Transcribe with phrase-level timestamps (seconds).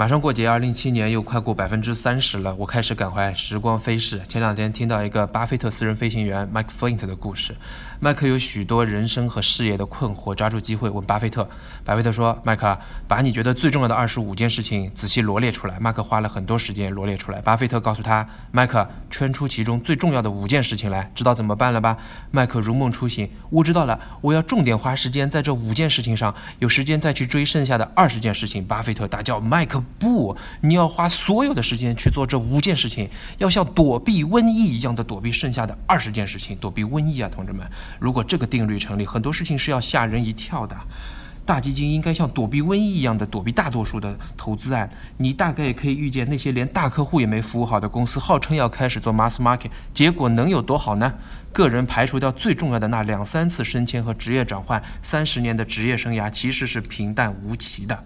[0.00, 4.18] 马上过节，二零一七年又快过百分之三十了，我开始感怀时光飞逝。
[4.26, 7.54] 前两天听到一个巴菲特私人飞行员 Mike Flint 的故事，
[7.98, 11.46] 麦克有许多人生和事业的困惑，抓住机会问巴菲特。
[11.84, 17.42] 巴菲特说：“麦克，把你觉得最重要的二十五件事情仔细罗列出来。”麦克花了很多时间罗列出来。
[17.42, 21.98] 巴菲特告诉他：“麦克，圈出其中最重要的五件事情来，知道怎么办了吧？”
[22.32, 33.08] 麦克如梦初醒：“我知道了，我要重点花时间在这五件事情上，有时间再去追剩下的二十件事情。”巴菲特大叫：“麦克！”不，你要花所有的时间去做这五件事情，
[33.38, 36.56] 要像躲避瘟疫一样的躲避剩下的二十件事情。
[36.56, 37.66] 躲避瘟疫啊，同志们！
[37.98, 40.76] 如果这个定律成立，很多事情是要吓人一跳的。
[41.46, 44.88] 大基金应该像躲避瘟疫一样的躲避大多数的投资案。
[45.16, 51.12] 你大概也可以预见，那些连大客户也没服务好的公司，号称要开始做 mass market，结果能有多好呢？
[51.52, 58.04] 个人排除掉最重要的那两三次升迁和职业转换，三十年的职业生涯其实是平淡无奇的。